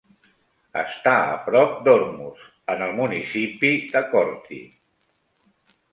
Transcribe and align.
Està 0.83 1.11
a 1.33 1.35
prop 1.49 1.75
d'Ormos, 1.87 2.47
en 2.77 2.81
el 2.87 2.97
municipi 3.03 3.73
de 3.93 4.03
Korthi. 4.15 4.63